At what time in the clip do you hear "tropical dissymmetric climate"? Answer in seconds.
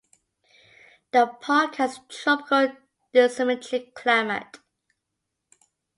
2.11-4.57